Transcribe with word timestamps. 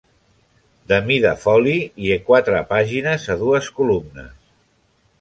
De 0.91 0.97
mida 1.09 1.33
foli 1.43 1.77
i 2.07 2.17
quatre 2.31 2.65
pàgines 2.75 3.31
a 3.35 3.39
dues 3.47 3.73
columnes. 3.81 4.37